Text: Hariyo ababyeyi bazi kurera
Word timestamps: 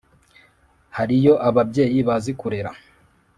Hariyo 0.97 1.33
ababyeyi 1.47 1.99
bazi 2.07 2.31
kurera 2.39 2.71